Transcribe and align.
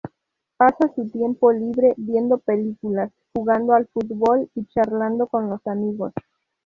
Pasa 0.57 0.91
su 0.95 1.07
tiempo 1.11 1.51
libre 1.51 1.93
viendo 1.95 2.39
películas, 2.39 3.11
jugando 3.35 3.73
al 3.73 3.85
fútbol 3.85 4.49
y 4.55 4.65
charlando 4.65 5.27
con 5.27 5.47
los 5.47 5.61
amigos. 5.67 6.11